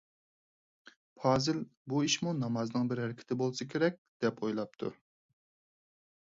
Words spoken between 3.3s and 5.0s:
بولسا كېرەك» دەپ ئويلاپتۇ.